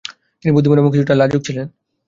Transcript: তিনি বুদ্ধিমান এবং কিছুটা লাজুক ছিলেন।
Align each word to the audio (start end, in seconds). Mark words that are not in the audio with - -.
তিনি 0.45 0.51
বুদ্ধিমান 0.53 0.77
এবং 0.79 0.91
কিছুটা 0.91 1.13
লাজুক 1.15 1.41
ছিলেন। 1.43 1.67